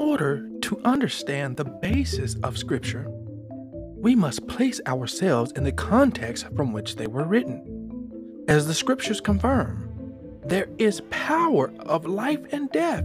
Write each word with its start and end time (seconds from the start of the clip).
order 0.00 0.48
to 0.62 0.80
understand 0.82 1.56
the 1.56 1.64
basis 1.64 2.34
of 2.42 2.56
Scripture, 2.56 3.06
we 3.96 4.16
must 4.16 4.48
place 4.48 4.80
ourselves 4.86 5.52
in 5.52 5.62
the 5.62 5.72
context 5.72 6.46
from 6.56 6.72
which 6.72 6.96
they 6.96 7.06
were 7.06 7.24
written. 7.24 8.44
As 8.48 8.66
the 8.66 8.72
Scriptures 8.72 9.20
confirm, 9.20 10.40
there 10.46 10.68
is 10.78 11.02
power 11.10 11.70
of 11.80 12.06
life 12.06 12.40
and 12.50 12.70
death 12.72 13.04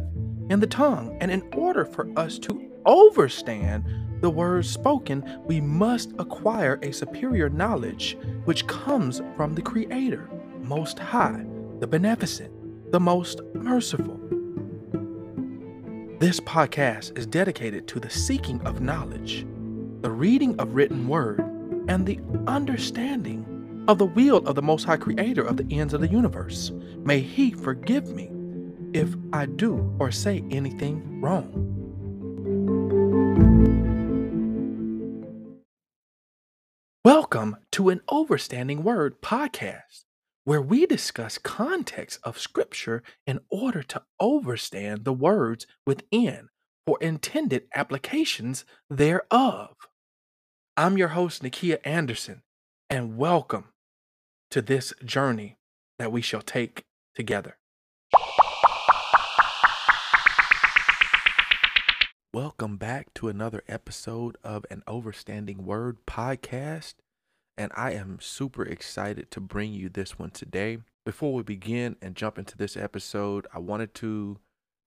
in 0.50 0.62
the 0.62 0.68
tongue, 0.68 1.18
and 1.20 1.30
in 1.30 1.44
order 1.54 1.84
for 1.84 2.08
us 2.18 2.40
to 2.40 2.72
overstand 2.86 3.84
the 4.22 4.30
words 4.30 4.70
spoken, 4.70 5.42
we 5.46 5.60
must 5.60 6.14
acquire 6.18 6.80
a 6.82 6.94
superior 6.94 7.50
knowledge 7.50 8.18
which 8.46 8.68
comes 8.68 9.22
from 9.36 9.54
the 9.54 9.62
Creator, 9.62 10.30
Most 10.62 10.98
High, 10.98 11.46
the 11.82 11.88
Beneficent, 11.88 12.54
the 12.94 13.02
Most 13.02 13.42
Merciful. 13.54 14.35
This 16.18 16.40
podcast 16.40 17.18
is 17.18 17.28
dedicated 17.28 17.90
to 17.90 18.00
the 18.00 18.10
seeking 18.10 18.62
of 18.62 18.80
knowledge, 18.80 19.46
the 20.00 20.10
reading 20.10 20.58
of 20.62 20.74
written 20.74 21.10
word, 21.10 21.42
and 21.90 22.06
the 22.06 22.22
understanding 22.48 23.84
of 23.90 23.98
the 23.98 24.06
will 24.06 24.38
of 24.48 24.56
the 24.56 24.62
Most 24.62 24.86
High 24.86 24.96
Creator 24.96 25.42
of 25.44 25.58
the 25.58 25.68
ends 25.78 25.94
of 25.94 26.00
the 26.00 26.08
universe. 26.08 26.72
May 27.00 27.20
He 27.20 27.52
forgive 27.52 28.16
me 28.16 28.32
if 28.94 29.14
I 29.34 29.46
do 29.46 29.94
or 30.00 30.10
say 30.10 30.46
anything 30.52 31.20
wrong. 31.20 31.52
Welcome 37.04 37.58
to 37.74 37.90
an 37.90 38.00
Overstanding 38.10 38.84
Word 38.84 39.22
podcast 39.22 40.06
where 40.46 40.62
we 40.62 40.86
discuss 40.86 41.40
context 41.40 42.20
of 42.24 42.38
scripture 42.38 43.02
in 43.26 43.40
order 43.50 43.82
to 43.82 44.04
overstand 44.22 45.04
the 45.04 45.12
words 45.12 45.66
within 45.88 46.50
for 46.86 47.00
intended 47.02 47.64
applications 47.74 48.64
thereof. 48.88 49.74
I'm 50.78 51.00
your 51.00 51.10
host, 51.10 51.42
Nakia 51.42 51.80
Anderson, 51.84 52.44
and 52.92 53.18
welcome 53.18 53.70
to 54.52 54.62
this 54.62 54.94
journey 55.04 55.58
that 55.98 56.12
we 56.12 56.22
shall 56.22 56.44
take 56.44 56.84
together. 57.16 57.58
Welcome 62.32 62.78
back 62.78 63.12
to 63.16 63.30
another 63.30 63.64
episode 63.68 64.38
of 64.44 64.64
an 64.70 64.84
Overstanding 64.88 65.62
Word 65.62 65.98
podcast 66.06 66.96
and 67.58 67.72
I 67.76 67.92
am 67.92 68.20
super 68.22 68.64
excited 68.64 69.32
to 69.32 69.40
bring 69.40 69.74
you 69.74 69.90
this 69.90 70.20
one 70.20 70.32
today. 70.32 70.80
Before 71.06 71.34
we 71.34 71.44
begin 71.44 71.96
and 72.02 72.16
jump 72.16 72.38
into 72.38 72.58
this 72.58 72.76
episode, 72.76 73.48
I 73.54 73.60
wanted 73.60 73.94
to 73.96 74.40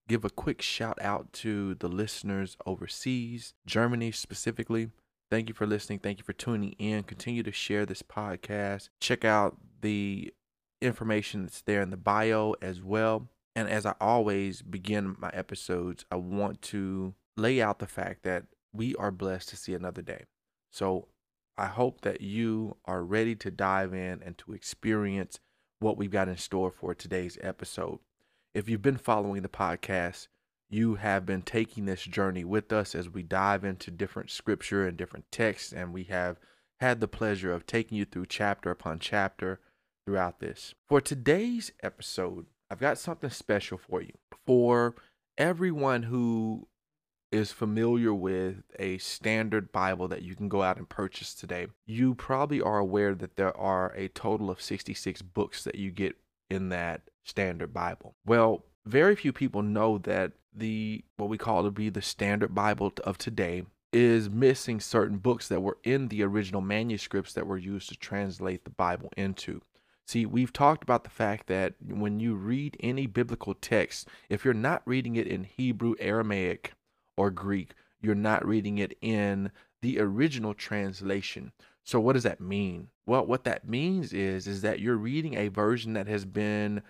give 0.08 0.24
a 0.24 0.30
quick 0.30 0.62
shout 0.62 0.98
out 1.00 1.32
to 1.34 1.74
the 1.74 1.88
listeners 1.88 2.56
overseas, 2.66 3.54
Germany 3.66 4.10
specifically. 4.10 4.90
Thank 5.30 5.48
you 5.48 5.54
for 5.54 5.66
listening. 5.66 5.98
Thank 5.98 6.18
you 6.18 6.24
for 6.24 6.32
tuning 6.32 6.72
in. 6.72 7.02
Continue 7.04 7.42
to 7.42 7.52
share 7.52 7.84
this 7.84 8.02
podcast. 8.02 8.88
Check 9.00 9.24
out 9.24 9.58
the 9.80 10.32
information 10.80 11.42
that's 11.42 11.62
there 11.62 11.82
in 11.82 11.90
the 11.90 11.96
bio 11.96 12.54
as 12.62 12.82
well. 12.82 13.28
And 13.54 13.68
as 13.68 13.84
I 13.84 13.94
always 14.00 14.62
begin 14.62 15.16
my 15.18 15.30
episodes, 15.34 16.04
I 16.10 16.16
want 16.16 16.62
to 16.62 17.14
lay 17.36 17.60
out 17.60 17.78
the 17.78 17.86
fact 17.86 18.22
that 18.22 18.44
we 18.72 18.94
are 18.96 19.10
blessed 19.10 19.50
to 19.50 19.56
see 19.56 19.74
another 19.74 20.02
day. 20.02 20.24
So 20.70 21.08
I 21.58 21.66
hope 21.66 22.02
that 22.02 22.20
you 22.20 22.76
are 22.84 23.02
ready 23.02 23.34
to 23.34 23.50
dive 23.50 23.92
in 23.92 24.22
and 24.24 24.38
to 24.38 24.52
experience 24.52 25.40
what 25.80 25.96
we've 25.96 26.10
got 26.10 26.28
in 26.28 26.36
store 26.36 26.70
for 26.70 26.94
today's 26.94 27.36
episode. 27.40 27.98
If 28.54 28.68
you've 28.68 28.80
been 28.80 28.96
following 28.96 29.42
the 29.42 29.48
podcast, 29.48 30.28
you 30.70 30.94
have 30.94 31.26
been 31.26 31.42
taking 31.42 31.84
this 31.84 32.04
journey 32.04 32.44
with 32.44 32.72
us 32.72 32.94
as 32.94 33.10
we 33.10 33.24
dive 33.24 33.64
into 33.64 33.90
different 33.90 34.30
scripture 34.30 34.86
and 34.86 34.96
different 34.96 35.24
texts, 35.32 35.72
and 35.72 35.92
we 35.92 36.04
have 36.04 36.36
had 36.78 37.00
the 37.00 37.08
pleasure 37.08 37.52
of 37.52 37.66
taking 37.66 37.98
you 37.98 38.04
through 38.04 38.26
chapter 38.26 38.70
upon 38.70 39.00
chapter 39.00 39.58
throughout 40.06 40.38
this. 40.38 40.74
For 40.88 41.00
today's 41.00 41.72
episode, 41.82 42.46
I've 42.70 42.78
got 42.78 42.98
something 42.98 43.30
special 43.30 43.78
for 43.78 44.00
you. 44.00 44.12
For 44.46 44.94
everyone 45.36 46.04
who 46.04 46.68
is 47.30 47.52
familiar 47.52 48.14
with 48.14 48.62
a 48.78 48.98
standard 48.98 49.70
Bible 49.72 50.08
that 50.08 50.22
you 50.22 50.34
can 50.34 50.48
go 50.48 50.62
out 50.62 50.78
and 50.78 50.88
purchase 50.88 51.34
today, 51.34 51.66
you 51.86 52.14
probably 52.14 52.60
are 52.60 52.78
aware 52.78 53.14
that 53.14 53.36
there 53.36 53.56
are 53.56 53.92
a 53.94 54.08
total 54.08 54.50
of 54.50 54.62
66 54.62 55.22
books 55.22 55.64
that 55.64 55.76
you 55.76 55.90
get 55.90 56.16
in 56.50 56.70
that 56.70 57.02
standard 57.24 57.74
Bible. 57.74 58.14
Well, 58.24 58.64
very 58.86 59.14
few 59.14 59.32
people 59.32 59.62
know 59.62 59.98
that 59.98 60.32
the 60.54 61.04
what 61.16 61.28
we 61.28 61.38
call 61.38 61.62
to 61.62 61.70
be 61.70 61.90
the 61.90 62.02
standard 62.02 62.54
Bible 62.54 62.92
of 63.04 63.18
today 63.18 63.64
is 63.92 64.28
missing 64.28 64.80
certain 64.80 65.18
books 65.18 65.48
that 65.48 65.62
were 65.62 65.78
in 65.84 66.08
the 66.08 66.22
original 66.22 66.60
manuscripts 66.60 67.32
that 67.34 67.46
were 67.46 67.58
used 67.58 67.88
to 67.88 67.96
translate 67.96 68.64
the 68.64 68.70
Bible 68.70 69.10
into. 69.16 69.62
See, 70.06 70.24
we've 70.24 70.52
talked 70.52 70.82
about 70.82 71.04
the 71.04 71.10
fact 71.10 71.48
that 71.48 71.74
when 71.86 72.18
you 72.18 72.34
read 72.34 72.78
any 72.80 73.06
biblical 73.06 73.52
text, 73.52 74.08
if 74.30 74.42
you're 74.42 74.54
not 74.54 74.82
reading 74.86 75.16
it 75.16 75.26
in 75.26 75.44
Hebrew, 75.44 75.94
Aramaic, 75.98 76.72
or 77.18 77.30
Greek. 77.30 77.72
You're 78.00 78.14
not 78.14 78.46
reading 78.46 78.78
it 78.78 78.96
in 79.00 79.50
the 79.82 79.98
original 80.00 80.54
translation. 80.54 81.52
So 81.84 81.98
what 81.98 82.12
does 82.12 82.22
that 82.22 82.40
mean? 82.40 82.88
Well, 83.06 83.26
what 83.26 83.44
that 83.44 83.68
means 83.68 84.12
is 84.12 84.46
is 84.46 84.62
that 84.62 84.80
you're 84.80 84.96
reading 84.96 85.34
a 85.34 85.48
version 85.48 85.94
that 85.94 86.06
has 86.06 86.24
been 86.24 86.82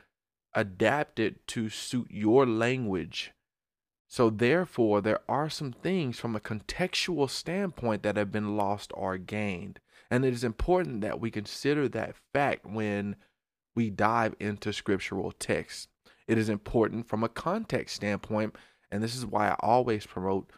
adapted 0.54 1.36
to 1.48 1.68
suit 1.68 2.08
your 2.10 2.46
language. 2.46 3.32
So 4.08 4.30
therefore, 4.30 5.00
there 5.00 5.20
are 5.28 5.50
some 5.50 5.72
things 5.72 6.18
from 6.18 6.34
a 6.34 6.40
contextual 6.40 7.28
standpoint 7.28 8.02
that 8.02 8.16
have 8.16 8.32
been 8.32 8.56
lost 8.56 8.90
or 8.94 9.18
gained. 9.18 9.80
And 10.10 10.24
it 10.24 10.32
is 10.32 10.44
important 10.44 11.02
that 11.02 11.20
we 11.20 11.30
consider 11.30 11.88
that 11.88 12.16
fact 12.32 12.66
when 12.66 13.16
we 13.74 13.90
dive 13.90 14.34
into 14.40 14.72
scriptural 14.72 15.32
texts. 15.32 15.88
It 16.26 16.38
is 16.38 16.48
important 16.48 17.08
from 17.08 17.22
a 17.22 17.28
context 17.28 17.96
standpoint 17.96 18.56
and 18.90 19.02
this 19.02 19.16
is 19.16 19.26
why 19.26 19.48
I 19.48 19.56
always 19.60 20.06
promote 20.06 20.50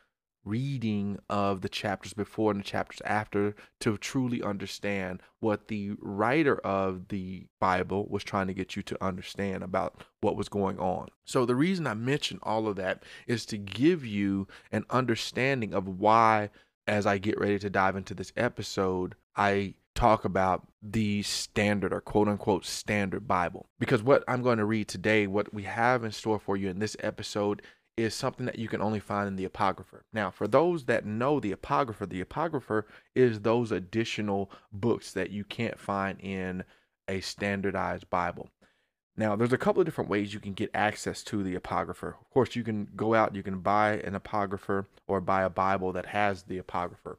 reading 0.44 1.18
of 1.28 1.60
the 1.60 1.68
chapters 1.68 2.14
before 2.14 2.50
and 2.50 2.60
the 2.60 2.64
chapters 2.64 3.02
after 3.04 3.54
to 3.80 3.96
truly 3.98 4.42
understand 4.42 5.22
what 5.40 5.68
the 5.68 5.92
writer 6.00 6.58
of 6.58 7.08
the 7.08 7.46
Bible 7.60 8.06
was 8.08 8.24
trying 8.24 8.46
to 8.46 8.54
get 8.54 8.74
you 8.74 8.82
to 8.82 9.04
understand 9.04 9.62
about 9.62 10.02
what 10.20 10.36
was 10.36 10.48
going 10.48 10.78
on. 10.78 11.08
So, 11.24 11.44
the 11.44 11.54
reason 11.54 11.86
I 11.86 11.94
mention 11.94 12.38
all 12.42 12.66
of 12.66 12.76
that 12.76 13.04
is 13.26 13.44
to 13.46 13.58
give 13.58 14.04
you 14.04 14.48
an 14.72 14.84
understanding 14.90 15.74
of 15.74 15.86
why, 15.86 16.50
as 16.86 17.06
I 17.06 17.18
get 17.18 17.38
ready 17.38 17.58
to 17.58 17.70
dive 17.70 17.96
into 17.96 18.14
this 18.14 18.32
episode, 18.36 19.14
I 19.36 19.74
talk 19.94 20.24
about 20.24 20.66
the 20.82 21.22
standard 21.22 21.92
or 21.92 22.00
quote 22.00 22.28
unquote 22.28 22.64
standard 22.64 23.28
Bible. 23.28 23.68
Because 23.78 24.02
what 24.02 24.24
I'm 24.26 24.42
going 24.42 24.58
to 24.58 24.64
read 24.64 24.88
today, 24.88 25.26
what 25.26 25.52
we 25.52 25.64
have 25.64 26.04
in 26.04 26.12
store 26.12 26.38
for 26.38 26.56
you 26.56 26.68
in 26.68 26.78
this 26.78 26.96
episode, 27.00 27.62
is 27.96 28.14
something 28.14 28.46
that 28.46 28.58
you 28.58 28.68
can 28.68 28.80
only 28.80 29.00
find 29.00 29.28
in 29.28 29.36
the 29.36 29.44
apocrypha. 29.44 29.98
Now, 30.12 30.30
for 30.30 30.48
those 30.48 30.84
that 30.84 31.04
know 31.04 31.40
the 31.40 31.52
apocrypha, 31.52 32.06
the 32.06 32.20
apocrypha 32.20 32.84
is 33.14 33.40
those 33.40 33.72
additional 33.72 34.50
books 34.72 35.12
that 35.12 35.30
you 35.30 35.44
can't 35.44 35.78
find 35.78 36.18
in 36.20 36.64
a 37.08 37.20
standardized 37.20 38.08
Bible. 38.08 38.50
Now, 39.16 39.36
there's 39.36 39.52
a 39.52 39.58
couple 39.58 39.80
of 39.80 39.86
different 39.86 40.08
ways 40.08 40.32
you 40.32 40.40
can 40.40 40.54
get 40.54 40.70
access 40.72 41.22
to 41.24 41.42
the 41.42 41.54
apocrypha. 41.54 42.06
Of 42.06 42.30
course, 42.30 42.56
you 42.56 42.62
can 42.62 42.88
go 42.96 43.14
out, 43.14 43.34
you 43.34 43.42
can 43.42 43.58
buy 43.58 43.98
an 43.98 44.14
apocrypha 44.14 44.86
or 45.06 45.20
buy 45.20 45.42
a 45.42 45.50
Bible 45.50 45.92
that 45.92 46.06
has 46.06 46.44
the 46.44 46.58
apocrypha. 46.58 47.16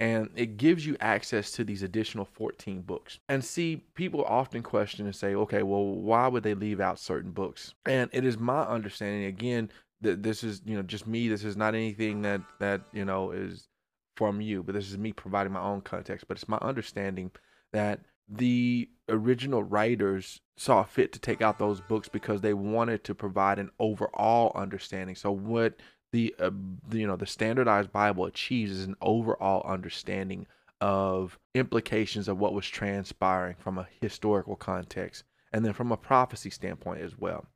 And 0.00 0.30
it 0.34 0.56
gives 0.56 0.84
you 0.84 0.96
access 0.98 1.52
to 1.52 1.62
these 1.62 1.84
additional 1.84 2.24
14 2.24 2.82
books. 2.82 3.20
And 3.28 3.44
see, 3.44 3.84
people 3.94 4.24
often 4.24 4.64
question 4.64 5.06
and 5.06 5.14
say, 5.14 5.36
okay, 5.36 5.62
well, 5.62 5.84
why 5.84 6.26
would 6.26 6.42
they 6.42 6.54
leave 6.54 6.80
out 6.80 6.98
certain 6.98 7.30
books? 7.30 7.74
And 7.86 8.10
it 8.12 8.24
is 8.24 8.36
my 8.36 8.62
understanding, 8.62 9.26
again, 9.26 9.70
this 10.04 10.44
is 10.44 10.62
you 10.64 10.76
know 10.76 10.82
just 10.82 11.06
me. 11.06 11.28
This 11.28 11.44
is 11.44 11.56
not 11.56 11.74
anything 11.74 12.22
that 12.22 12.40
that 12.60 12.82
you 12.92 13.04
know 13.04 13.30
is 13.30 13.68
from 14.16 14.40
you 14.40 14.62
but 14.62 14.76
this 14.76 14.88
is 14.88 14.96
me 14.96 15.12
providing 15.12 15.52
my 15.52 15.60
own 15.60 15.80
context. 15.80 16.26
But 16.28 16.36
it's 16.36 16.48
my 16.48 16.58
understanding 16.58 17.30
that 17.72 18.00
the 18.28 18.88
original 19.08 19.62
writers 19.62 20.40
saw 20.56 20.82
fit 20.82 21.12
to 21.12 21.18
take 21.18 21.42
out 21.42 21.58
those 21.58 21.80
books 21.80 22.08
because 22.08 22.40
they 22.40 22.54
wanted 22.54 23.04
to 23.04 23.14
provide 23.14 23.58
an 23.58 23.70
overall 23.78 24.52
understanding. 24.54 25.14
So 25.14 25.30
what 25.32 25.74
the, 26.12 26.34
uh, 26.38 26.50
the 26.88 27.00
you 27.00 27.06
know 27.06 27.16
the 27.16 27.26
standardized 27.26 27.92
bible 27.92 28.24
achieves 28.26 28.70
is 28.70 28.84
an 28.84 28.94
overall 29.00 29.62
understanding 29.66 30.46
of 30.80 31.38
implications 31.54 32.28
of 32.28 32.38
what 32.38 32.54
was 32.54 32.66
transpiring 32.66 33.56
from 33.58 33.78
a 33.78 33.88
historical 34.00 34.54
context 34.54 35.24
and 35.52 35.64
then 35.64 35.72
from 35.72 35.90
a 35.90 35.96
prophecy 35.96 36.50
standpoint 36.50 37.00
as 37.00 37.18
well. 37.18 37.46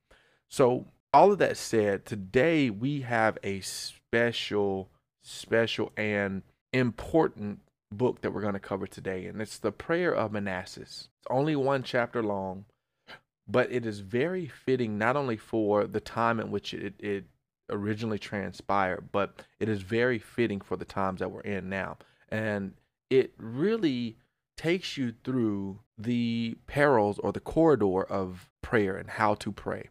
So 0.49 0.87
all 1.13 1.33
of 1.33 1.39
that 1.39 1.57
said, 1.57 2.05
today 2.05 2.71
we 2.71 3.03
have 3.03 3.39
a 3.43 3.61
special, 3.61 4.91
special, 5.23 5.93
and 5.97 6.43
important 6.73 7.61
book 7.91 8.21
that 8.21 8.33
we're 8.33 8.43
going 8.43 8.55
to 8.55 8.61
cover 8.61 8.87
today, 8.87 9.27
and 9.27 9.41
it's 9.41 9.59
the 9.59 9.73
Prayer 9.73 10.15
of 10.15 10.33
Manasseh. 10.33 10.83
It's 10.83 11.09
only 11.31 11.57
one 11.57 11.83
chapter 11.83 12.23
long, 12.23 12.67
but 13.47 13.73
it 13.73 13.87
is 13.87 14.01
very 14.01 14.47
fitting 14.47 14.99
not 14.99 15.17
only 15.17 15.37
for 15.37 15.87
the 15.87 16.01
time 16.01 16.39
in 16.39 16.51
which 16.51 16.75
it, 16.75 16.95
it 16.99 17.25
originally 17.71 18.19
transpired, 18.19 19.09
but 19.11 19.43
it 19.59 19.69
is 19.69 19.83
very 19.83 20.19
fitting 20.19 20.61
for 20.61 20.77
the 20.77 20.85
times 20.85 21.21
that 21.21 21.31
we're 21.31 21.41
in 21.41 21.69
now. 21.71 21.97
And 22.29 22.75
it 23.09 23.33
really 23.39 24.19
takes 24.59 24.99
you 24.99 25.15
through 25.25 25.79
the 25.97 26.57
perils 26.67 27.19
or 27.21 27.33
the 27.33 27.41
corridor 27.41 28.03
of 28.03 28.51
prayer 28.61 28.97
and 28.97 29.09
how 29.09 29.35
to 29.37 29.53
pray. 29.53 29.89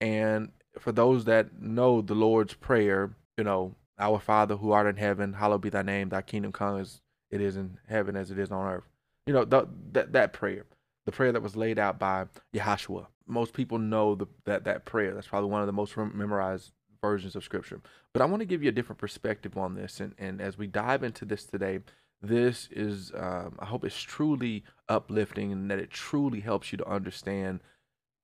And 0.00 0.50
for 0.78 0.92
those 0.92 1.24
that 1.26 1.60
know 1.60 2.00
the 2.00 2.14
Lord's 2.14 2.54
Prayer, 2.54 3.14
you 3.36 3.44
know, 3.44 3.74
our 3.98 4.18
Father 4.18 4.56
who 4.56 4.72
art 4.72 4.86
in 4.86 4.96
heaven, 4.96 5.34
hallowed 5.34 5.60
be 5.60 5.68
thy 5.68 5.82
name, 5.82 6.08
thy 6.08 6.22
kingdom 6.22 6.52
come 6.52 6.80
as 6.80 7.00
it 7.30 7.40
is 7.40 7.56
in 7.56 7.78
heaven 7.88 8.16
as 8.16 8.30
it 8.30 8.38
is 8.38 8.50
on 8.50 8.66
earth. 8.66 8.84
You 9.26 9.34
know, 9.34 9.44
the, 9.44 9.68
that 9.92 10.12
that 10.12 10.32
prayer, 10.32 10.64
the 11.06 11.12
prayer 11.12 11.32
that 11.32 11.42
was 11.42 11.56
laid 11.56 11.78
out 11.78 11.98
by 11.98 12.26
Yahshua. 12.54 13.06
Most 13.26 13.52
people 13.52 13.78
know 13.78 14.14
the, 14.14 14.26
that 14.44 14.64
that 14.64 14.84
prayer. 14.84 15.14
That's 15.14 15.28
probably 15.28 15.50
one 15.50 15.60
of 15.60 15.66
the 15.66 15.72
most 15.72 15.96
memorized 15.96 16.72
versions 17.00 17.36
of 17.36 17.44
scripture. 17.44 17.80
But 18.12 18.22
I 18.22 18.24
want 18.24 18.40
to 18.40 18.46
give 18.46 18.62
you 18.62 18.68
a 18.68 18.72
different 18.72 18.98
perspective 18.98 19.56
on 19.56 19.74
this. 19.74 20.00
And, 20.00 20.14
and 20.18 20.40
as 20.40 20.58
we 20.58 20.66
dive 20.66 21.02
into 21.02 21.24
this 21.24 21.44
today, 21.44 21.80
this 22.22 22.68
is, 22.70 23.12
um, 23.16 23.56
I 23.58 23.66
hope 23.66 23.84
it's 23.84 24.00
truly 24.00 24.64
uplifting 24.88 25.52
and 25.52 25.70
that 25.70 25.78
it 25.78 25.90
truly 25.90 26.40
helps 26.40 26.72
you 26.72 26.78
to 26.78 26.88
understand 26.88 27.60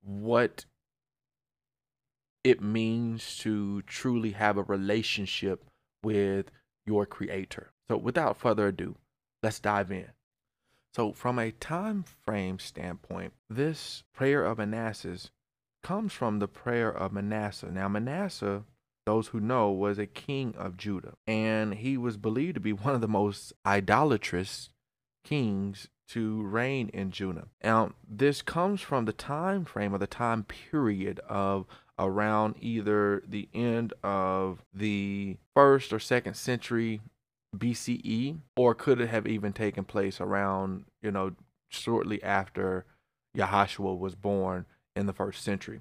what 0.02 0.66
it 2.46 2.62
means 2.62 3.38
to 3.38 3.82
truly 3.82 4.30
have 4.30 4.56
a 4.56 4.62
relationship 4.62 5.64
with 6.04 6.48
your 6.86 7.04
creator. 7.04 7.72
So 7.88 7.96
without 7.96 8.36
further 8.36 8.68
ado, 8.68 8.94
let's 9.42 9.58
dive 9.58 9.90
in. 9.90 10.06
So 10.94 11.12
from 11.12 11.40
a 11.40 11.50
time 11.50 12.04
frame 12.24 12.60
standpoint, 12.60 13.32
this 13.50 14.04
prayer 14.14 14.44
of 14.44 14.58
Manasseh 14.58 15.28
comes 15.82 16.12
from 16.12 16.38
the 16.38 16.46
prayer 16.46 16.88
of 16.88 17.12
Manasseh. 17.12 17.72
Now 17.72 17.88
Manasseh, 17.88 18.62
those 19.06 19.26
who 19.28 19.40
know, 19.40 19.72
was 19.72 19.98
a 19.98 20.06
king 20.06 20.54
of 20.56 20.76
Judah, 20.76 21.14
and 21.26 21.74
he 21.74 21.96
was 21.96 22.16
believed 22.16 22.54
to 22.54 22.60
be 22.60 22.72
one 22.72 22.94
of 22.94 23.00
the 23.00 23.08
most 23.08 23.54
idolatrous 23.66 24.68
kings 25.24 25.88
to 26.10 26.42
reign 26.42 26.90
in 26.90 27.10
Judah. 27.10 27.48
Now, 27.64 27.90
this 28.08 28.40
comes 28.40 28.80
from 28.80 29.04
the 29.04 29.12
time 29.12 29.64
frame 29.64 29.92
or 29.92 29.98
the 29.98 30.06
time 30.06 30.44
period 30.44 31.18
of 31.28 31.66
around 31.98 32.56
either 32.60 33.22
the 33.26 33.48
end 33.54 33.94
of 34.02 34.62
the 34.74 35.36
first 35.54 35.92
or 35.92 35.98
second 35.98 36.34
century 36.34 37.00
BCE, 37.56 38.38
or 38.56 38.74
could 38.74 39.00
it 39.00 39.08
have 39.08 39.26
even 39.26 39.52
taken 39.52 39.84
place 39.84 40.20
around, 40.20 40.84
you 41.02 41.10
know, 41.10 41.32
shortly 41.70 42.22
after 42.22 42.84
Yahshua 43.36 43.98
was 43.98 44.14
born 44.14 44.66
in 44.94 45.06
the 45.06 45.12
first 45.12 45.42
century? 45.42 45.80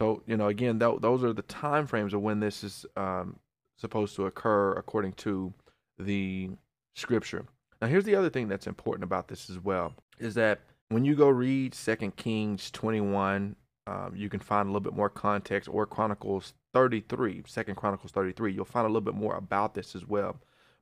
So, 0.00 0.22
you 0.26 0.36
know, 0.36 0.48
again, 0.48 0.78
th- 0.78 1.00
those 1.00 1.22
are 1.22 1.34
the 1.34 1.42
time 1.42 1.86
frames 1.86 2.14
of 2.14 2.22
when 2.22 2.40
this 2.40 2.64
is 2.64 2.86
um, 2.96 3.38
supposed 3.76 4.16
to 4.16 4.26
occur 4.26 4.72
according 4.72 5.12
to 5.14 5.52
the 5.98 6.50
scripture. 6.94 7.44
Now, 7.82 7.88
here's 7.88 8.04
the 8.04 8.14
other 8.14 8.30
thing 8.30 8.48
that's 8.48 8.66
important 8.66 9.04
about 9.04 9.28
this 9.28 9.50
as 9.50 9.58
well 9.58 9.94
is 10.18 10.34
that 10.34 10.60
when 10.88 11.04
you 11.04 11.14
go 11.14 11.28
read 11.28 11.74
Second 11.74 12.16
Kings 12.16 12.70
21 12.70 13.56
um, 13.90 14.14
you 14.14 14.28
can 14.28 14.38
find 14.38 14.68
a 14.68 14.70
little 14.70 14.80
bit 14.80 14.94
more 14.94 15.10
context 15.10 15.68
or 15.68 15.84
Chronicles 15.84 16.54
33, 16.74 17.42
Second 17.46 17.74
Chronicles 17.74 18.12
33. 18.12 18.52
You'll 18.52 18.64
find 18.64 18.84
a 18.84 18.88
little 18.88 19.00
bit 19.00 19.16
more 19.16 19.34
about 19.34 19.74
this 19.74 19.96
as 19.96 20.06
well. 20.06 20.36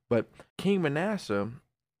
But 0.09 0.27
King 0.57 0.83
Manasseh 0.83 1.49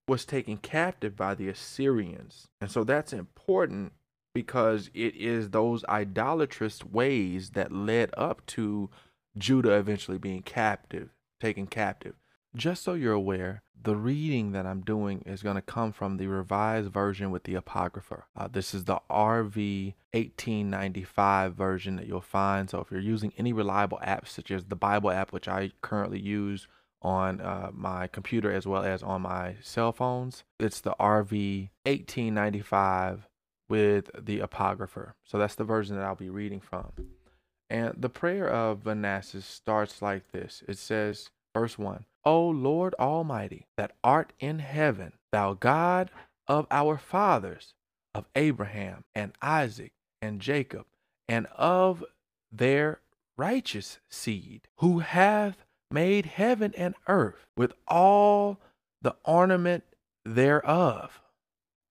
was 0.07 0.23
taken 0.23 0.57
captive 0.57 1.15
by 1.15 1.33
the 1.33 1.49
Assyrians. 1.49 2.47
And 2.61 2.69
so 2.69 2.83
that's 2.83 3.11
important 3.11 3.93
because 4.35 4.91
it 4.93 5.15
is 5.15 5.49
those 5.49 5.83
idolatrous 5.85 6.85
ways 6.85 7.51
that 7.51 7.71
led 7.71 8.11
up 8.15 8.45
to 8.47 8.91
Judah 9.35 9.73
eventually 9.73 10.19
being 10.19 10.43
captive, 10.43 11.09
taken 11.39 11.65
captive. 11.65 12.15
Just 12.55 12.83
so 12.83 12.93
you're 12.95 13.13
aware, 13.13 13.61
the 13.81 13.95
reading 13.95 14.51
that 14.51 14.65
I'm 14.65 14.81
doing 14.81 15.21
is 15.25 15.43
going 15.43 15.55
to 15.55 15.61
come 15.61 15.91
from 15.91 16.17
the 16.17 16.27
revised 16.27 16.91
version 16.91 17.31
with 17.31 17.43
the 17.43 17.55
apocrypha. 17.55 18.25
Uh, 18.35 18.47
this 18.47 18.73
is 18.73 18.85
the 18.85 18.99
RV 19.09 19.93
1895 20.13 21.53
version 21.53 21.95
that 21.95 22.07
you'll 22.07 22.21
find. 22.21 22.69
So 22.69 22.79
if 22.79 22.91
you're 22.91 22.99
using 22.99 23.33
any 23.37 23.53
reliable 23.53 23.99
apps, 24.03 24.29
such 24.29 24.51
as 24.51 24.65
the 24.65 24.75
Bible 24.75 25.11
app, 25.11 25.31
which 25.31 25.47
I 25.47 25.71
currently 25.81 26.19
use 26.19 26.67
on 27.01 27.39
uh, 27.39 27.69
my 27.73 28.07
computer 28.07 28.51
as 28.51 28.65
well 28.65 28.83
as 28.83 29.03
on 29.03 29.21
my 29.21 29.55
cell 29.61 29.93
phones, 29.93 30.43
it's 30.59 30.81
the 30.81 30.95
RV 30.99 31.69
1895 31.83 33.27
with 33.69 34.09
the 34.19 34.39
apocrypha. 34.39 35.13
So 35.23 35.37
that's 35.37 35.55
the 35.55 35.63
version 35.63 35.95
that 35.95 36.03
I'll 36.03 36.15
be 36.15 36.29
reading 36.29 36.59
from. 36.59 36.91
And 37.69 37.93
the 37.95 38.09
prayer 38.09 38.49
of 38.49 38.85
Manasseh 38.85 39.43
starts 39.43 40.01
like 40.01 40.31
this 40.31 40.63
it 40.67 40.79
says, 40.79 41.29
verse 41.59 41.77
1 41.77 42.05
O 42.23 42.47
Lord 42.47 42.95
Almighty, 42.99 43.67
that 43.75 43.91
art 44.01 44.31
in 44.39 44.59
heaven, 44.59 45.13
thou 45.33 45.53
God 45.53 46.09
of 46.47 46.65
our 46.71 46.97
fathers, 46.97 47.73
of 48.15 48.25
Abraham 48.33 49.03
and 49.13 49.33
Isaac 49.41 49.91
and 50.21 50.39
Jacob, 50.39 50.85
and 51.27 51.47
of 51.57 52.03
their 52.51 53.01
righteous 53.37 53.99
seed, 54.09 54.67
who 54.77 54.99
hath 54.99 55.65
made 55.91 56.25
heaven 56.25 56.73
and 56.77 56.95
earth 57.07 57.45
with 57.57 57.73
all 57.87 58.59
the 59.01 59.15
ornament 59.25 59.83
thereof. 60.23 61.21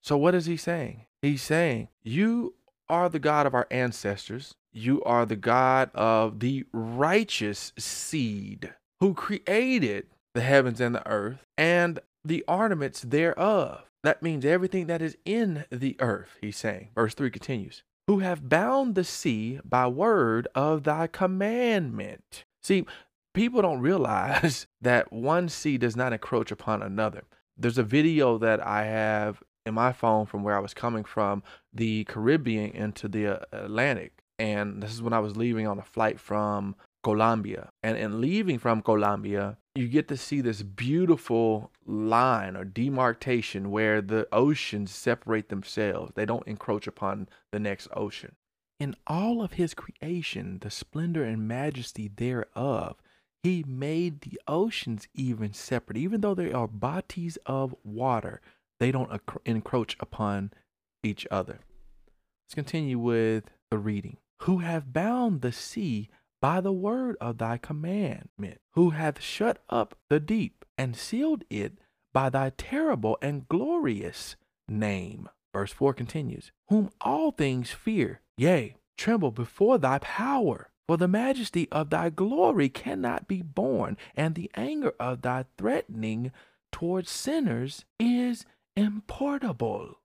So, 0.01 0.17
what 0.17 0.33
is 0.33 0.47
he 0.47 0.57
saying? 0.57 1.05
He's 1.21 1.43
saying, 1.43 1.89
You 2.01 2.55
are 2.87 3.07
the 3.07 3.19
God 3.19 3.45
of 3.45 3.53
our 3.53 3.67
ancestors. 3.69 4.55
You 4.71 5.03
are 5.03 5.25
the 5.27 5.35
God 5.35 5.91
of 5.93 6.39
the 6.39 6.65
righteous 6.71 7.71
seed 7.77 8.73
who 8.99 9.13
created 9.13 10.07
the 10.33 10.41
heavens 10.41 10.79
and 10.79 10.95
the 10.95 11.07
earth, 11.07 11.45
and 11.57 11.99
the 12.23 12.43
ornaments 12.47 13.01
thereof. 13.01 13.83
That 14.03 14.23
means 14.23 14.45
everything 14.45 14.87
that 14.87 15.01
is 15.01 15.17
in 15.25 15.65
the 15.71 15.95
earth, 15.99 16.37
he's 16.41 16.57
saying. 16.57 16.89
Verse 16.95 17.13
3 17.13 17.29
continues, 17.29 17.83
who 18.07 18.19
have 18.19 18.49
bound 18.49 18.95
the 18.95 19.03
sea 19.03 19.59
by 19.63 19.87
word 19.87 20.47
of 20.55 20.83
thy 20.83 21.07
commandment. 21.07 22.45
See, 22.61 22.85
people 23.33 23.61
don't 23.61 23.81
realize 23.81 24.67
that 24.81 25.11
one 25.11 25.49
sea 25.49 25.77
does 25.77 25.95
not 25.95 26.13
encroach 26.13 26.51
upon 26.51 26.81
another. 26.81 27.23
There's 27.57 27.77
a 27.77 27.83
video 27.83 28.37
that 28.37 28.65
I 28.65 28.85
have 28.85 29.43
in 29.65 29.73
my 29.73 29.91
phone 29.91 30.25
from 30.25 30.43
where 30.43 30.55
I 30.55 30.61
was 30.61 30.73
coming 30.73 31.03
from 31.03 31.43
the 31.73 32.05
Caribbean 32.05 32.71
into 32.71 33.07
the 33.07 33.41
uh, 33.41 33.45
Atlantic. 33.51 34.23
And 34.37 34.81
this 34.81 34.93
is 34.93 35.01
when 35.01 35.11
I 35.11 35.19
was 35.19 35.35
leaving 35.35 35.67
on 35.67 35.79
a 35.79 35.83
flight 35.83 36.19
from 36.19 36.75
Colombia. 37.03 37.69
And 37.83 37.97
in 37.97 38.21
leaving 38.21 38.59
from 38.59 38.81
Colombia, 38.81 39.57
you 39.75 39.87
get 39.87 40.07
to 40.09 40.17
see 40.17 40.41
this 40.41 40.61
beautiful 40.61 41.71
line 41.85 42.57
or 42.57 42.65
demarcation 42.65 43.71
where 43.71 44.01
the 44.01 44.27
oceans 44.31 44.91
separate 44.91 45.49
themselves. 45.49 46.11
They 46.15 46.25
don't 46.25 46.47
encroach 46.47 46.87
upon 46.87 47.29
the 47.51 47.59
next 47.59 47.87
ocean. 47.93 48.35
In 48.79 48.95
all 49.07 49.41
of 49.41 49.53
his 49.53 49.73
creation, 49.73 50.59
the 50.61 50.69
splendor 50.69 51.23
and 51.23 51.47
majesty 51.47 52.09
thereof, 52.13 52.95
he 53.43 53.63
made 53.67 54.21
the 54.21 54.39
oceans 54.47 55.07
even 55.13 55.53
separate. 55.53 55.97
Even 55.97 56.21
though 56.21 56.35
they 56.35 56.51
are 56.51 56.67
bodies 56.67 57.37
of 57.45 57.75
water, 57.83 58.41
they 58.79 58.91
don't 58.91 59.21
encroach 59.45 59.95
upon 59.99 60.51
each 61.03 61.25
other. 61.31 61.59
Let's 62.45 62.55
continue 62.55 62.99
with 62.99 63.45
the 63.69 63.77
reading. 63.77 64.17
Who 64.43 64.59
have 64.59 64.93
bound 64.93 65.41
the 65.41 65.51
sea 65.51 66.09
by 66.41 66.61
the 66.61 66.71
word 66.71 67.17
of 67.19 67.37
thy 67.37 67.57
commandment, 67.57 68.59
who 68.73 68.91
hath 68.91 69.21
shut 69.21 69.63
up 69.69 69.97
the 70.09 70.19
deep 70.19 70.65
and 70.77 70.95
sealed 70.95 71.43
it 71.49 71.77
by 72.13 72.29
thy 72.29 72.51
terrible 72.57 73.17
and 73.21 73.47
glorious 73.47 74.35
name. 74.67 75.29
Verse 75.53 75.71
4 75.71 75.93
continues, 75.93 76.51
Whom 76.69 76.91
all 77.01 77.31
things 77.31 77.71
fear, 77.71 78.21
yea, 78.37 78.75
tremble 78.97 79.31
before 79.31 79.77
thy 79.77 79.99
power. 79.99 80.69
For 80.87 80.97
the 80.97 81.07
majesty 81.07 81.67
of 81.71 81.91
thy 81.91 82.09
glory 82.09 82.67
cannot 82.67 83.27
be 83.27 83.43
borne, 83.43 83.95
and 84.15 84.33
the 84.33 84.49
anger 84.55 84.93
of 84.99 85.21
thy 85.21 85.45
threatening 85.55 86.31
towards 86.71 87.11
sinners 87.11 87.85
is 87.99 88.45
importable. 88.75 89.95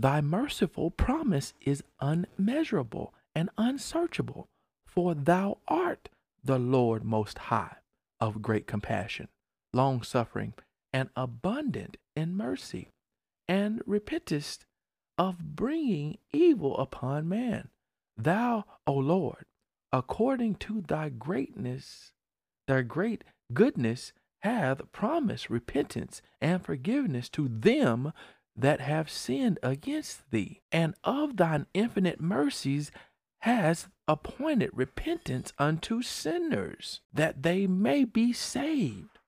Thy 0.00 0.20
merciful 0.20 0.90
promise 0.90 1.54
is 1.60 1.84
unmeasurable 2.00 3.14
and 3.34 3.50
unsearchable. 3.56 4.48
For 4.94 5.14
thou 5.14 5.56
art 5.66 6.10
the 6.44 6.58
Lord 6.58 7.02
most 7.02 7.38
high, 7.38 7.76
of 8.20 8.42
great 8.42 8.66
compassion, 8.66 9.28
long 9.72 10.02
suffering, 10.02 10.52
and 10.92 11.08
abundant 11.16 11.96
in 12.14 12.34
mercy, 12.34 12.88
and 13.48 13.80
repentest 13.86 14.66
of 15.16 15.56
bringing 15.56 16.18
evil 16.30 16.76
upon 16.76 17.26
man. 17.26 17.68
Thou, 18.18 18.64
O 18.86 18.92
Lord, 18.92 19.46
according 19.94 20.56
to 20.56 20.82
thy 20.82 21.08
greatness, 21.08 22.12
thy 22.68 22.82
great 22.82 23.24
goodness, 23.54 24.12
hath 24.42 24.92
promised 24.92 25.48
repentance 25.48 26.20
and 26.38 26.62
forgiveness 26.62 27.30
to 27.30 27.48
them 27.48 28.12
that 28.54 28.80
have 28.80 29.08
sinned 29.08 29.58
against 29.62 30.30
thee, 30.30 30.60
and 30.70 30.94
of 31.02 31.38
thine 31.38 31.64
infinite 31.72 32.20
mercies 32.20 32.92
has 33.42 33.88
appointed 34.06 34.70
repentance 34.72 35.52
unto 35.58 36.00
sinners, 36.00 37.00
that 37.12 37.42
they 37.42 37.66
may 37.66 38.04
be 38.04 38.32
saved. 38.32 39.18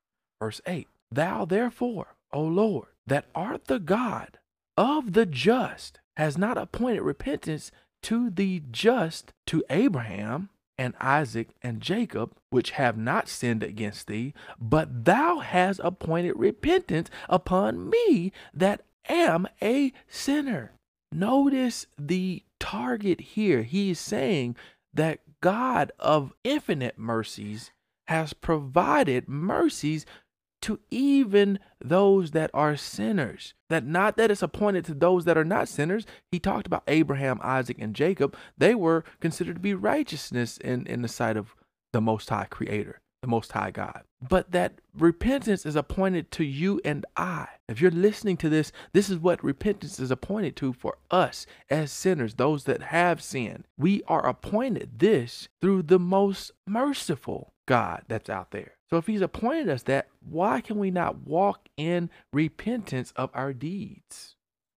Verse 0.40 0.61
8 0.66 0.87
Thou 1.11 1.44
therefore, 1.44 2.16
O 2.33 2.42
Lord, 2.42 2.88
that 3.06 3.26
art 3.35 3.66
the 3.66 3.78
God 3.78 4.38
of 4.76 5.12
the 5.12 5.26
just, 5.26 6.00
has 6.16 6.38
not 6.38 6.56
appointed 6.56 7.02
repentance 7.02 7.73
to 8.04 8.30
the 8.30 8.62
just 8.71 9.33
to 9.47 9.64
Abraham 9.68 10.49
and 10.78 10.94
Isaac 11.00 11.49
and 11.62 11.80
Jacob, 11.80 12.33
which 12.50 12.73
have 12.73 12.97
not 12.97 13.28
sinned 13.28 13.62
against 13.62 14.06
thee, 14.06 14.33
but 14.61 15.04
thou 15.04 15.38
hast 15.38 15.80
appointed 15.83 16.35
repentance 16.37 17.11
upon 17.28 17.90
me 17.90 18.33
that 18.52 18.83
am 19.09 19.49
a 19.61 19.92
sinner. 20.09 20.73
Notice 21.14 21.87
the 21.97 22.42
target 22.59 23.21
here. 23.21 23.62
He 23.62 23.90
is 23.90 24.00
saying 24.00 24.56
that 24.92 25.21
God 25.40 25.92
of 26.00 26.33
infinite 26.42 26.99
mercies 26.99 27.71
has 28.09 28.33
provided 28.33 29.28
mercies 29.28 30.04
to 30.62 30.80
even 30.90 31.61
those 31.80 32.33
that 32.33 32.50
are 32.52 32.76
sinners. 32.76 33.54
That 33.71 33.87
not 33.87 34.16
that 34.16 34.33
it's 34.33 34.42
appointed 34.42 34.87
to 34.87 34.94
those 34.94 35.25
that 35.26 35.38
are 35.38 35.44
not 35.44 35.68
sinners. 35.68 36.04
He 36.33 36.40
talked 36.40 36.66
about 36.66 36.83
Abraham, 36.88 37.38
Isaac, 37.42 37.76
and 37.78 37.94
Jacob. 37.94 38.35
They 38.59 38.75
were 38.75 39.04
considered 39.21 39.54
to 39.54 39.61
be 39.61 39.75
righteousness 39.75 40.56
in, 40.59 40.85
in 40.87 41.02
the 41.02 41.09
sight 41.09 41.37
of 41.37 41.54
the 41.92 42.00
Most 42.00 42.28
High 42.28 42.47
Creator, 42.50 43.00
the 43.25 43.31
Most 43.31 43.52
High 43.52 43.71
God. 43.71 44.02
But 44.21 44.52
that 44.52 44.83
repentance 44.95 45.64
is 45.64 45.76
appointed 45.76 46.31
to 46.33 46.45
you 46.45 46.78
and 46.85 47.07
I. 47.16 47.47
If 47.71 47.81
you're 47.81 47.90
listening 47.90 48.37
to 48.38 48.50
this, 48.50 48.71
this 48.93 49.09
is 49.09 49.16
what 49.16 49.43
repentance 49.43 49.99
is 49.99 50.11
appointed 50.11 50.57
to 50.57 50.75
for 50.75 50.99
us 51.11 51.47
as 51.71 51.90
sinners, 51.90 52.35
those 52.35 52.64
that 52.64 52.83
have 52.83 53.23
sinned. 53.23 53.64
We 53.78 54.02
are 54.09 54.26
appointed 54.26 54.99
this 54.99 55.49
through 55.62 55.85
the 55.85 55.99
most 55.99 56.52
merciful 56.66 57.54
God 57.66 58.02
that's 58.09 58.28
out 58.28 58.50
there. 58.50 58.73
So 58.90 58.99
if 58.99 59.07
he's 59.07 59.23
appointed 59.23 59.71
us 59.71 59.85
that, 59.85 60.09
why 60.21 60.61
can 60.61 60.78
we 60.78 60.90
not 60.90 61.26
walk 61.26 61.71
in 61.78 62.11
repentance 62.31 63.11
of 63.16 63.31
our 63.33 63.54
deeds? 63.54 64.37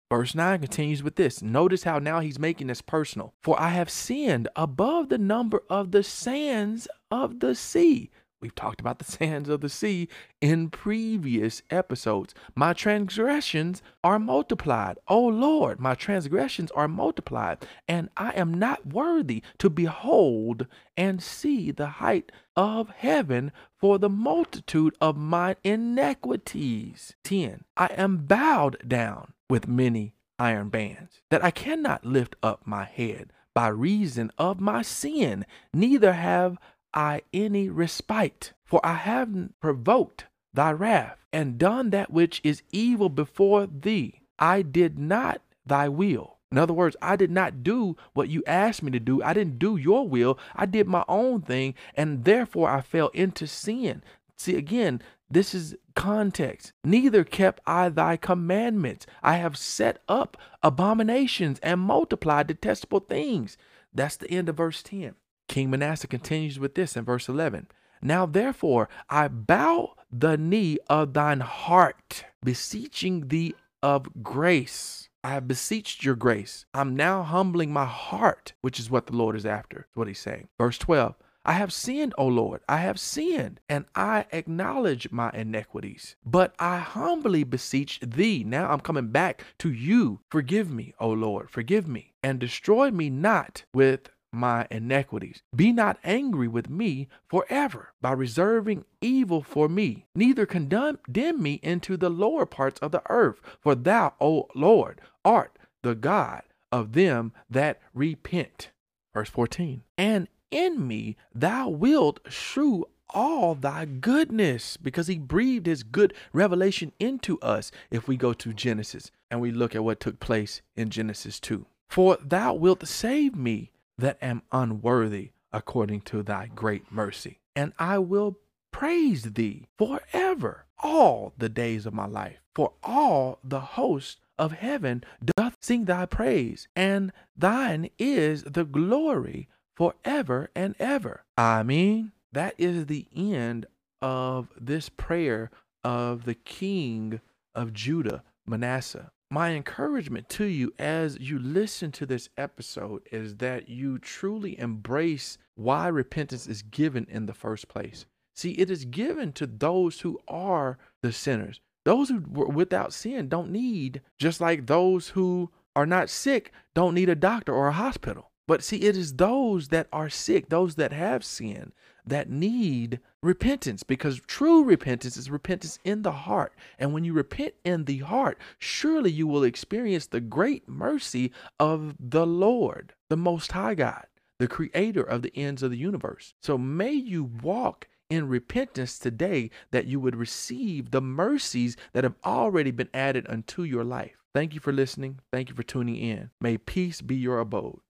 Verse 0.08 0.36
9 0.36 0.60
continues 0.60 1.02
with 1.02 1.16
this. 1.16 1.42
Notice 1.42 1.82
how 1.82 1.98
now 1.98 2.20
he's 2.20 2.38
making 2.38 2.68
this 2.68 2.80
personal. 2.80 3.34
For 3.42 3.60
I 3.60 3.70
have 3.70 3.90
sinned 3.90 4.46
above 4.54 5.08
the 5.08 5.18
number 5.18 5.64
of 5.68 5.90
the 5.90 6.04
sands 6.04 6.86
of 7.10 7.40
the 7.40 7.56
sea. 7.56 8.10
We've 8.40 8.54
talked 8.54 8.80
about 8.80 8.98
the 8.98 9.04
sands 9.12 9.48
of 9.48 9.60
the 9.60 9.68
sea 9.68 10.08
in 10.40 10.70
previous 10.70 11.62
episodes. 11.70 12.34
My 12.54 12.72
transgressions 12.72 13.82
are 14.04 14.18
multiplied. 14.18 14.98
Oh 15.08 15.26
Lord, 15.26 15.80
my 15.80 15.94
transgressions 15.94 16.70
are 16.72 16.88
multiplied, 16.88 17.64
and 17.88 18.10
I 18.16 18.30
am 18.30 18.54
not 18.54 18.86
worthy 18.86 19.42
to 19.58 19.70
behold 19.70 20.66
and 20.96 21.22
see 21.22 21.70
the 21.70 21.86
height 21.86 22.30
of 22.56 22.90
heaven 22.90 23.52
for 23.78 23.98
the 23.98 24.10
multitude 24.10 24.94
of 25.00 25.16
my 25.16 25.56
iniquities. 25.64 27.14
10. 27.24 27.64
I 27.76 27.86
am 27.86 28.18
bowed 28.18 28.76
down 28.86 29.32
with 29.48 29.68
many 29.68 30.14
iron 30.38 30.68
bands, 30.68 31.20
that 31.30 31.42
I 31.42 31.50
cannot 31.50 32.04
lift 32.04 32.36
up 32.42 32.66
my 32.66 32.84
head 32.84 33.32
by 33.54 33.68
reason 33.68 34.30
of 34.36 34.60
my 34.60 34.82
sin, 34.82 35.46
neither 35.72 36.12
have 36.12 36.58
I 36.94 37.22
any 37.32 37.68
respite, 37.68 38.52
for 38.64 38.80
I 38.84 38.94
have 38.94 39.30
provoked 39.60 40.26
thy 40.52 40.72
wrath, 40.72 41.18
and 41.32 41.58
done 41.58 41.90
that 41.90 42.10
which 42.10 42.40
is 42.42 42.62
evil 42.72 43.08
before 43.08 43.66
thee. 43.66 44.22
I 44.38 44.62
did 44.62 44.98
not 44.98 45.42
thy 45.64 45.88
will. 45.88 46.36
In 46.50 46.58
other 46.58 46.72
words, 46.72 46.96
I 47.02 47.16
did 47.16 47.30
not 47.30 47.62
do 47.62 47.96
what 48.14 48.28
you 48.28 48.42
asked 48.46 48.82
me 48.82 48.90
to 48.92 49.00
do. 49.00 49.22
I 49.22 49.34
didn't 49.34 49.58
do 49.58 49.76
your 49.76 50.08
will. 50.08 50.38
I 50.54 50.66
did 50.66 50.86
my 50.86 51.04
own 51.08 51.42
thing, 51.42 51.74
and 51.94 52.24
therefore 52.24 52.70
I 52.70 52.80
fell 52.80 53.08
into 53.08 53.46
sin. 53.46 54.02
See, 54.36 54.56
again, 54.56 55.02
this 55.28 55.54
is 55.54 55.76
context. 55.94 56.72
Neither 56.84 57.24
kept 57.24 57.60
I 57.66 57.88
thy 57.88 58.16
commandments. 58.16 59.06
I 59.22 59.36
have 59.36 59.56
set 59.56 59.98
up 60.08 60.36
abominations 60.62 61.58
and 61.62 61.80
multiplied 61.80 62.46
detestable 62.46 63.00
things. 63.00 63.58
That's 63.92 64.16
the 64.16 64.30
end 64.30 64.48
of 64.48 64.56
verse 64.56 64.82
10. 64.82 65.14
King 65.48 65.70
Manasseh 65.70 66.06
continues 66.06 66.58
with 66.58 66.74
this 66.74 66.96
in 66.96 67.04
verse 67.04 67.28
11. 67.28 67.68
Now 68.02 68.26
therefore 68.26 68.88
I 69.08 69.28
bow 69.28 69.94
the 70.10 70.36
knee 70.36 70.78
of 70.88 71.14
thine 71.14 71.40
heart, 71.40 72.24
beseeching 72.44 73.28
thee 73.28 73.54
of 73.82 74.22
grace. 74.22 75.08
I 75.24 75.30
have 75.30 75.48
beseeched 75.48 76.04
your 76.04 76.14
grace. 76.14 76.66
I'm 76.72 76.94
now 76.94 77.22
humbling 77.22 77.72
my 77.72 77.84
heart, 77.84 78.52
which 78.60 78.78
is 78.78 78.90
what 78.90 79.06
the 79.06 79.16
Lord 79.16 79.34
is 79.34 79.46
after. 79.46 79.88
what 79.94 80.08
he's 80.08 80.20
saying. 80.20 80.48
Verse 80.58 80.78
12. 80.78 81.14
I 81.48 81.52
have 81.52 81.72
sinned, 81.72 82.12
O 82.18 82.26
Lord, 82.26 82.62
I 82.68 82.78
have 82.78 82.98
sinned, 82.98 83.60
and 83.68 83.84
I 83.94 84.26
acknowledge 84.32 85.12
my 85.12 85.30
iniquities. 85.32 86.16
But 86.24 86.56
I 86.58 86.78
humbly 86.78 87.44
beseech 87.44 88.00
thee. 88.00 88.42
Now 88.44 88.68
I'm 88.68 88.80
coming 88.80 89.08
back 89.08 89.44
to 89.58 89.70
you. 89.70 90.20
Forgive 90.28 90.68
me, 90.72 90.92
O 90.98 91.08
Lord, 91.10 91.48
forgive 91.48 91.86
me, 91.86 92.14
and 92.20 92.40
destroy 92.40 92.90
me 92.90 93.10
not 93.10 93.64
with 93.72 94.08
my 94.36 94.66
iniquities. 94.70 95.42
Be 95.54 95.72
not 95.72 95.98
angry 96.04 96.46
with 96.46 96.68
me 96.70 97.08
forever 97.26 97.92
by 98.00 98.12
reserving 98.12 98.84
evil 99.00 99.42
for 99.42 99.68
me, 99.68 100.06
neither 100.14 100.46
condemn 100.46 100.98
me 101.42 101.60
into 101.62 101.96
the 101.96 102.10
lower 102.10 102.46
parts 102.46 102.78
of 102.80 102.92
the 102.92 103.02
earth. 103.08 103.40
For 103.60 103.74
thou, 103.74 104.14
O 104.20 104.48
Lord, 104.54 105.00
art 105.24 105.58
the 105.82 105.94
God 105.94 106.42
of 106.70 106.92
them 106.92 107.32
that 107.48 107.80
repent. 107.94 108.70
Verse 109.14 109.30
14. 109.30 109.82
And 109.96 110.28
in 110.50 110.86
me 110.86 111.16
thou 111.34 111.68
wilt 111.68 112.20
shew 112.28 112.86
all 113.10 113.54
thy 113.54 113.84
goodness 113.84 114.76
because 114.76 115.06
he 115.06 115.18
breathed 115.18 115.66
his 115.66 115.82
good 115.82 116.12
revelation 116.32 116.92
into 116.98 117.38
us 117.40 117.70
if 117.90 118.08
we 118.08 118.16
go 118.16 118.32
to 118.32 118.52
Genesis 118.52 119.10
and 119.30 119.40
we 119.40 119.50
look 119.50 119.74
at 119.74 119.84
what 119.84 120.00
took 120.00 120.20
place 120.20 120.60
in 120.74 120.90
Genesis 120.90 121.40
2. 121.40 121.66
For 121.88 122.18
thou 122.22 122.52
wilt 122.54 122.86
save 122.86 123.36
me 123.36 123.70
that 123.98 124.18
am 124.20 124.42
unworthy 124.52 125.30
according 125.52 126.02
to 126.02 126.22
thy 126.22 126.46
great 126.46 126.90
mercy. 126.90 127.40
And 127.54 127.72
I 127.78 127.98
will 127.98 128.38
praise 128.70 129.22
thee 129.22 129.66
forever 129.78 130.66
all 130.82 131.32
the 131.38 131.48
days 131.48 131.86
of 131.86 131.94
my 131.94 132.06
life. 132.06 132.38
For 132.54 132.72
all 132.82 133.38
the 133.42 133.60
host 133.60 134.18
of 134.38 134.52
heaven 134.52 135.04
doth 135.36 135.56
sing 135.60 135.86
thy 135.86 136.06
praise, 136.06 136.68
and 136.76 137.12
thine 137.36 137.90
is 137.98 138.42
the 138.44 138.64
glory 138.64 139.48
forever 139.74 140.50
and 140.54 140.74
ever. 140.78 141.24
I 141.36 141.62
mean, 141.62 142.12
that 142.32 142.54
is 142.58 142.86
the 142.86 143.06
end 143.14 143.66
of 144.02 144.48
this 144.60 144.88
prayer 144.88 145.50
of 145.82 146.24
the 146.24 146.34
king 146.34 147.20
of 147.54 147.72
Judah, 147.72 148.22
Manasseh 148.46 149.10
my 149.30 149.50
encouragement 149.50 150.28
to 150.30 150.44
you 150.44 150.72
as 150.78 151.18
you 151.18 151.38
listen 151.38 151.90
to 151.92 152.06
this 152.06 152.28
episode 152.36 153.02
is 153.10 153.36
that 153.36 153.68
you 153.68 153.98
truly 153.98 154.58
embrace 154.58 155.38
why 155.56 155.88
repentance 155.88 156.46
is 156.46 156.62
given 156.62 157.06
in 157.10 157.26
the 157.26 157.34
first 157.34 157.68
place. 157.68 158.06
See, 158.34 158.52
it 158.52 158.70
is 158.70 158.84
given 158.84 159.32
to 159.32 159.46
those 159.46 160.00
who 160.00 160.20
are 160.28 160.78
the 161.02 161.12
sinners. 161.12 161.60
Those 161.84 162.08
who 162.08 162.22
were 162.28 162.46
without 162.46 162.92
sin 162.92 163.28
don't 163.28 163.50
need, 163.50 164.02
just 164.18 164.40
like 164.40 164.66
those 164.66 165.08
who 165.10 165.50
are 165.74 165.86
not 165.86 166.10
sick 166.10 166.52
don't 166.74 166.94
need 166.94 167.08
a 167.08 167.14
doctor 167.14 167.54
or 167.54 167.68
a 167.68 167.72
hospital. 167.72 168.30
But 168.46 168.62
see, 168.62 168.82
it 168.82 168.96
is 168.96 169.14
those 169.14 169.68
that 169.68 169.88
are 169.92 170.08
sick, 170.08 170.48
those 170.48 170.76
that 170.76 170.92
have 170.92 171.24
sin, 171.24 171.72
that 172.06 172.30
need 172.30 173.00
repentance 173.22 173.82
because 173.82 174.20
true 174.26 174.62
repentance 174.62 175.16
is 175.16 175.28
repentance 175.28 175.78
in 175.84 176.02
the 176.02 176.12
heart. 176.12 176.52
And 176.78 176.92
when 176.92 177.04
you 177.04 177.12
repent 177.12 177.54
in 177.64 177.84
the 177.84 177.98
heart, 177.98 178.38
surely 178.58 179.10
you 179.10 179.26
will 179.26 179.42
experience 179.42 180.06
the 180.06 180.20
great 180.20 180.68
mercy 180.68 181.32
of 181.58 181.96
the 181.98 182.26
Lord, 182.26 182.92
the 183.10 183.16
Most 183.16 183.52
High 183.52 183.74
God, 183.74 184.06
the 184.38 184.46
creator 184.46 185.02
of 185.02 185.22
the 185.22 185.36
ends 185.36 185.62
of 185.62 185.72
the 185.72 185.76
universe. 185.76 186.34
So 186.40 186.56
may 186.56 186.92
you 186.92 187.24
walk 187.24 187.88
in 188.08 188.28
repentance 188.28 189.00
today 189.00 189.50
that 189.72 189.86
you 189.86 189.98
would 189.98 190.14
receive 190.14 190.92
the 190.92 191.00
mercies 191.00 191.76
that 191.92 192.04
have 192.04 192.14
already 192.24 192.70
been 192.70 192.90
added 192.94 193.26
unto 193.28 193.64
your 193.64 193.82
life. 193.82 194.22
Thank 194.32 194.54
you 194.54 194.60
for 194.60 194.72
listening. 194.72 195.18
Thank 195.32 195.48
you 195.48 195.56
for 195.56 195.64
tuning 195.64 195.96
in. 195.96 196.30
May 196.40 196.58
peace 196.58 197.00
be 197.00 197.16
your 197.16 197.40
abode. 197.40 197.80